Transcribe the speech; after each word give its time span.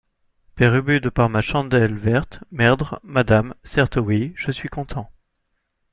Père 0.55 0.73
Ubu 0.73 0.99
De 0.99 1.09
par 1.09 1.29
ma 1.29 1.41
chandelle 1.41 1.93
verte, 1.95 2.39
merdre, 2.51 2.99
madame, 3.03 3.53
certes 3.63 3.97
oui, 3.97 4.33
je 4.35 4.51
suis 4.51 4.67
content. 4.67 5.11